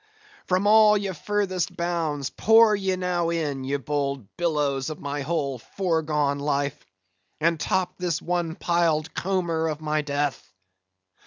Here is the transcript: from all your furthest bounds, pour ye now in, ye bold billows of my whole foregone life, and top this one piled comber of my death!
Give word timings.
from 0.47 0.65
all 0.65 0.97
your 0.97 1.13
furthest 1.13 1.77
bounds, 1.77 2.31
pour 2.31 2.75
ye 2.75 2.95
now 2.95 3.29
in, 3.29 3.63
ye 3.63 3.77
bold 3.77 4.35
billows 4.35 4.89
of 4.89 4.99
my 4.99 5.21
whole 5.21 5.59
foregone 5.59 6.39
life, 6.39 6.83
and 7.39 7.59
top 7.59 7.99
this 7.99 8.19
one 8.19 8.55
piled 8.55 9.13
comber 9.13 9.67
of 9.67 9.79
my 9.79 10.01
death! 10.01 10.51